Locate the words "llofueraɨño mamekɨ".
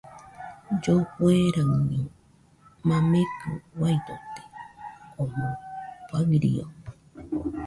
0.81-3.47